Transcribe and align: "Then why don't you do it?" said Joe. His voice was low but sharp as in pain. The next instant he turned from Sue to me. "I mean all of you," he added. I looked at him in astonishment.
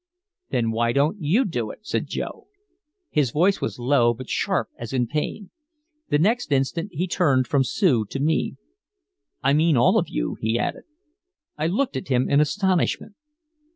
"Then 0.49 0.71
why 0.71 0.93
don't 0.93 1.21
you 1.21 1.45
do 1.45 1.69
it?" 1.69 1.85
said 1.85 2.07
Joe. 2.07 2.47
His 3.11 3.29
voice 3.29 3.61
was 3.61 3.77
low 3.77 4.15
but 4.15 4.29
sharp 4.29 4.69
as 4.75 4.93
in 4.93 5.05
pain. 5.05 5.51
The 6.09 6.17
next 6.17 6.51
instant 6.51 6.89
he 6.91 7.05
turned 7.05 7.45
from 7.45 7.63
Sue 7.63 8.05
to 8.09 8.19
me. 8.19 8.55
"I 9.43 9.53
mean 9.53 9.77
all 9.77 9.99
of 9.99 10.09
you," 10.09 10.37
he 10.41 10.57
added. 10.57 10.85
I 11.55 11.67
looked 11.67 11.95
at 11.95 12.07
him 12.07 12.27
in 12.31 12.39
astonishment. 12.41 13.13